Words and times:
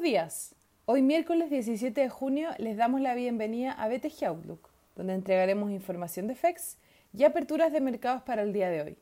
Días. 0.00 0.54
Hoy 0.86 1.02
miércoles 1.02 1.50
17 1.50 2.00
de 2.00 2.08
junio 2.08 2.48
les 2.56 2.78
damos 2.78 3.02
la 3.02 3.14
bienvenida 3.14 3.72
a 3.72 3.86
BTG 3.86 4.24
Outlook, 4.24 4.70
donde 4.96 5.12
entregaremos 5.12 5.70
información 5.70 6.26
de 6.26 6.34
FEX 6.34 6.78
y 7.12 7.24
aperturas 7.24 7.70
de 7.70 7.82
mercados 7.82 8.22
para 8.22 8.40
el 8.40 8.54
día 8.54 8.70
de 8.70 8.80
hoy. 8.80 8.98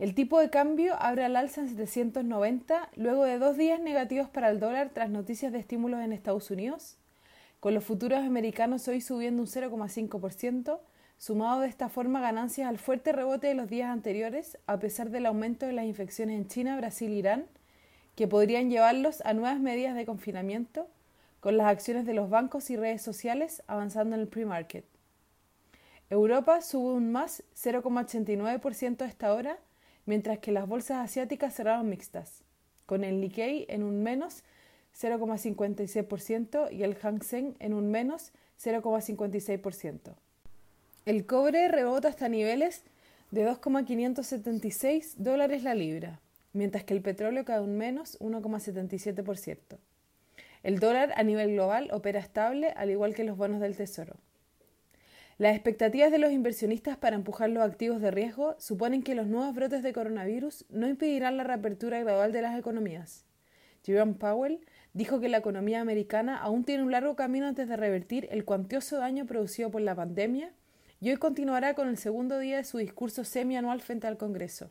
El 0.00 0.16
tipo 0.16 0.40
de 0.40 0.50
cambio 0.50 0.96
abre 0.98 1.24
al 1.24 1.36
alza 1.36 1.60
en 1.60 1.68
790 1.68 2.90
luego 2.96 3.22
de 3.24 3.38
dos 3.38 3.56
días 3.56 3.80
negativos 3.80 4.28
para 4.28 4.50
el 4.50 4.58
dólar 4.58 4.90
tras 4.92 5.08
noticias 5.08 5.52
de 5.52 5.60
estímulos 5.60 6.00
en 6.00 6.12
Estados 6.12 6.50
Unidos, 6.50 6.96
con 7.60 7.72
los 7.72 7.84
futuros 7.84 8.24
americanos 8.24 8.88
hoy 8.88 9.00
subiendo 9.00 9.42
un 9.42 9.48
0,5%, 9.48 10.80
sumado 11.16 11.60
de 11.60 11.68
esta 11.68 11.88
forma 11.88 12.20
ganancias 12.20 12.68
al 12.68 12.78
fuerte 12.78 13.12
rebote 13.12 13.46
de 13.46 13.54
los 13.54 13.70
días 13.70 13.90
anteriores, 13.90 14.58
a 14.66 14.80
pesar 14.80 15.10
del 15.10 15.26
aumento 15.26 15.64
de 15.64 15.74
las 15.74 15.84
infecciones 15.84 16.36
en 16.36 16.48
China, 16.48 16.76
Brasil 16.76 17.12
e 17.12 17.18
Irán, 17.18 17.46
que 18.16 18.26
podrían 18.26 18.70
llevarlos 18.70 19.20
a 19.24 19.34
nuevas 19.34 19.60
medidas 19.60 19.94
de 19.94 20.06
confinamiento, 20.06 20.88
con 21.40 21.58
las 21.58 21.68
acciones 21.68 22.06
de 22.06 22.14
los 22.14 22.30
bancos 22.30 22.70
y 22.70 22.76
redes 22.76 23.02
sociales 23.02 23.62
avanzando 23.68 24.16
en 24.16 24.22
el 24.22 24.28
pre-market. 24.28 24.84
Europa 26.08 26.62
sube 26.62 26.94
un 26.94 27.12
más 27.12 27.44
0,89% 27.54 29.02
a 29.02 29.06
esta 29.06 29.32
hora, 29.34 29.58
mientras 30.06 30.38
que 30.38 30.50
las 30.50 30.66
bolsas 30.66 31.04
asiáticas 31.04 31.54
cerraron 31.54 31.90
mixtas, 31.90 32.42
con 32.86 33.04
el 33.04 33.20
Nikkei 33.20 33.66
en 33.68 33.82
un 33.82 34.02
menos 34.02 34.44
0,56% 34.98 36.72
y 36.72 36.84
el 36.84 36.94
Hang 36.94 37.22
Seng 37.22 37.54
en 37.58 37.74
un 37.74 37.90
menos 37.90 38.32
0,56%. 38.58 40.14
El 41.04 41.26
cobre 41.26 41.68
rebota 41.68 42.08
hasta 42.08 42.30
niveles 42.30 42.82
de 43.30 43.44
2,576 43.44 45.16
dólares 45.18 45.62
la 45.62 45.74
libra 45.74 46.20
mientras 46.56 46.84
que 46.84 46.94
el 46.94 47.02
petróleo 47.02 47.44
cae 47.44 47.60
un 47.60 47.76
menos 47.76 48.18
1,77%. 48.18 49.78
El 50.62 50.80
dólar 50.80 51.12
a 51.16 51.22
nivel 51.22 51.52
global 51.52 51.90
opera 51.92 52.18
estable, 52.18 52.70
al 52.76 52.90
igual 52.90 53.14
que 53.14 53.24
los 53.24 53.36
bonos 53.36 53.60
del 53.60 53.76
Tesoro. 53.76 54.16
Las 55.38 55.54
expectativas 55.54 56.10
de 56.10 56.18
los 56.18 56.32
inversionistas 56.32 56.96
para 56.96 57.14
empujar 57.14 57.50
los 57.50 57.62
activos 57.62 58.00
de 58.00 58.10
riesgo 58.10 58.56
suponen 58.58 59.02
que 59.02 59.14
los 59.14 59.26
nuevos 59.26 59.54
brotes 59.54 59.82
de 59.82 59.92
coronavirus 59.92 60.64
no 60.70 60.88
impedirán 60.88 61.36
la 61.36 61.44
reapertura 61.44 62.00
gradual 62.00 62.32
de 62.32 62.40
las 62.42 62.58
economías. 62.58 63.26
Jerome 63.84 64.14
Powell 64.14 64.60
dijo 64.94 65.20
que 65.20 65.28
la 65.28 65.36
economía 65.36 65.82
americana 65.82 66.38
aún 66.38 66.64
tiene 66.64 66.82
un 66.82 66.90
largo 66.90 67.16
camino 67.16 67.46
antes 67.46 67.68
de 67.68 67.76
revertir 67.76 68.28
el 68.30 68.46
cuantioso 68.46 68.96
daño 68.96 69.26
producido 69.26 69.70
por 69.70 69.82
la 69.82 69.94
pandemia 69.94 70.52
y 71.00 71.10
hoy 71.10 71.18
continuará 71.18 71.74
con 71.74 71.88
el 71.88 71.98
segundo 71.98 72.38
día 72.38 72.56
de 72.56 72.64
su 72.64 72.78
discurso 72.78 73.22
semianual 73.22 73.82
frente 73.82 74.06
al 74.06 74.16
Congreso. 74.16 74.70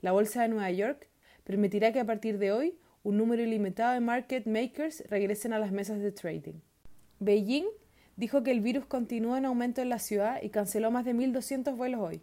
La 0.00 0.12
Bolsa 0.12 0.42
de 0.42 0.48
Nueva 0.48 0.70
York 0.70 1.08
permitirá 1.44 1.92
que 1.92 2.00
a 2.00 2.06
partir 2.06 2.38
de 2.38 2.52
hoy 2.52 2.78
un 3.02 3.16
número 3.16 3.42
ilimitado 3.42 3.92
de 3.92 4.00
market 4.00 4.46
makers 4.46 5.04
regresen 5.08 5.52
a 5.52 5.58
las 5.58 5.72
mesas 5.72 6.00
de 6.00 6.12
trading. 6.12 6.60
Beijing 7.18 7.66
dijo 8.16 8.42
que 8.42 8.50
el 8.50 8.60
virus 8.60 8.86
continúa 8.86 9.38
en 9.38 9.46
aumento 9.46 9.80
en 9.82 9.88
la 9.88 9.98
ciudad 9.98 10.42
y 10.42 10.50
canceló 10.50 10.90
más 10.90 11.04
de 11.04 11.14
1.200 11.14 11.76
vuelos 11.76 12.00
hoy. 12.00 12.22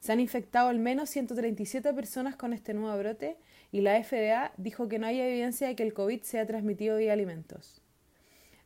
Se 0.00 0.12
han 0.12 0.20
infectado 0.20 0.68
al 0.68 0.78
menos 0.78 1.10
137 1.10 1.92
personas 1.92 2.36
con 2.36 2.52
este 2.52 2.72
nuevo 2.72 2.96
brote 2.98 3.36
y 3.72 3.80
la 3.80 4.02
FDA 4.02 4.52
dijo 4.56 4.88
que 4.88 4.98
no 4.98 5.06
hay 5.06 5.20
evidencia 5.20 5.66
de 5.66 5.76
que 5.76 5.82
el 5.82 5.92
COVID 5.92 6.22
sea 6.22 6.46
transmitido 6.46 6.96
vía 6.98 7.12
alimentos. 7.12 7.82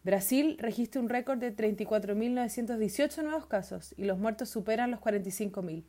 Brasil 0.04 0.58
registra 0.58 1.00
un 1.00 1.08
récord 1.08 1.38
de 1.38 1.54
34.918 1.54 3.22
nuevos 3.22 3.46
casos 3.46 3.94
y 3.96 4.04
los 4.04 4.18
muertos 4.18 4.48
superan 4.48 4.90
los 4.90 5.00
45.000. 5.00 5.84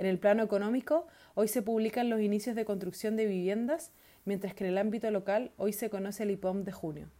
En 0.00 0.06
el 0.06 0.18
plano 0.18 0.42
económico, 0.42 1.06
hoy 1.34 1.46
se 1.46 1.60
publican 1.60 2.08
los 2.08 2.22
inicios 2.22 2.56
de 2.56 2.64
construcción 2.64 3.16
de 3.16 3.26
viviendas, 3.26 3.92
mientras 4.24 4.54
que 4.54 4.64
en 4.64 4.70
el 4.70 4.78
ámbito 4.78 5.10
local 5.10 5.50
hoy 5.58 5.74
se 5.74 5.90
conoce 5.90 6.22
el 6.22 6.30
IPOM 6.30 6.64
de 6.64 6.72
junio. 6.72 7.10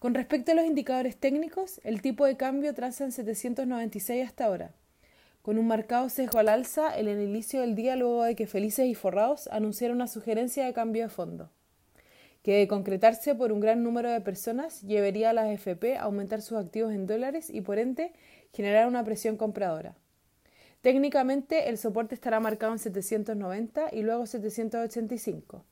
Con 0.00 0.14
respecto 0.14 0.50
a 0.50 0.56
los 0.56 0.66
indicadores 0.66 1.16
técnicos, 1.16 1.80
el 1.84 2.02
tipo 2.02 2.26
de 2.26 2.36
cambio 2.36 2.74
traza 2.74 3.04
en 3.04 3.12
796 3.12 4.26
hasta 4.26 4.46
ahora, 4.46 4.72
con 5.42 5.58
un 5.58 5.68
marcado 5.68 6.08
sesgo 6.08 6.40
al 6.40 6.48
alza 6.48 6.98
en 6.98 7.06
el 7.06 7.22
inicio 7.22 7.60
del 7.60 7.76
día 7.76 7.94
luego 7.94 8.24
de 8.24 8.34
que 8.34 8.48
Felices 8.48 8.86
y 8.86 8.96
Forrados 8.96 9.46
anunciaron 9.52 9.98
una 9.98 10.08
sugerencia 10.08 10.66
de 10.66 10.72
cambio 10.72 11.04
de 11.04 11.08
fondo, 11.08 11.52
que 12.42 12.56
de 12.56 12.66
concretarse 12.66 13.36
por 13.36 13.52
un 13.52 13.60
gran 13.60 13.84
número 13.84 14.10
de 14.10 14.20
personas 14.20 14.82
llevaría 14.82 15.30
a 15.30 15.34
las 15.34 15.48
FP 15.52 15.98
a 15.98 16.02
aumentar 16.02 16.42
sus 16.42 16.58
activos 16.58 16.92
en 16.92 17.06
dólares 17.06 17.48
y 17.48 17.60
por 17.60 17.78
ende 17.78 18.12
generar 18.52 18.88
una 18.88 19.04
presión 19.04 19.36
compradora. 19.36 19.94
Técnicamente 20.80 21.68
el 21.68 21.76
soporte 21.76 22.14
estará 22.14 22.40
marcado 22.40 22.72
en 22.72 22.78
790 22.78 23.90
y 23.92 24.02
luego 24.02 24.26
785, 24.26 25.64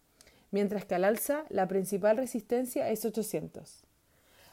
mientras 0.51 0.85
que 0.85 0.95
al 0.95 1.05
alza 1.05 1.45
la 1.49 1.67
principal 1.67 2.19
resistencia 2.19 2.91
es 2.91 3.05
800. 3.05 3.85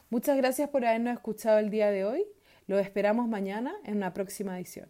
Muchas 0.08 0.36
gracias 0.36 0.70
por 0.70 0.86
habernos 0.86 1.14
escuchado 1.14 1.58
el 1.58 1.68
día 1.68 1.90
de 1.90 2.04
hoy. 2.06 2.24
Lo 2.68 2.78
esperamos 2.78 3.28
mañana 3.28 3.74
en 3.84 3.96
una 3.96 4.14
próxima 4.14 4.56
edición. 4.56 4.88